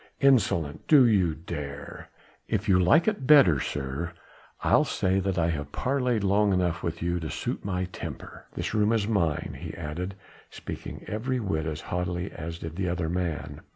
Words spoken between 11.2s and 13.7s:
whit as haughtily as did the other man.